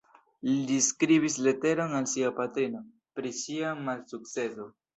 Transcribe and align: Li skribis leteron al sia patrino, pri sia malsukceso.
Li 0.69 0.77
skribis 0.85 1.35
leteron 1.49 1.93
al 1.99 2.09
sia 2.15 2.33
patrino, 2.41 2.83
pri 3.21 3.35
sia 3.45 3.77
malsukceso. 3.87 4.71